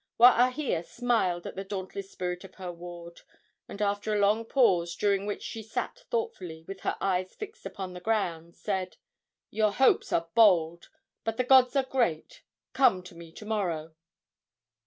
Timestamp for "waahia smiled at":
0.19-1.55